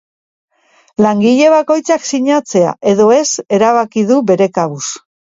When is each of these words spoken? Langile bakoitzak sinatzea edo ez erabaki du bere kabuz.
Langile 1.05 1.49
bakoitzak 1.55 2.07
sinatzea 2.11 2.71
edo 2.91 3.05
ez 3.17 3.27
erabaki 3.59 4.07
du 4.13 4.17
bere 4.33 4.49
kabuz. 4.57 4.81